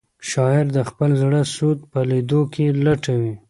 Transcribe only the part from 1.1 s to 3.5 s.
زړه سود په لیدو کې لټوي.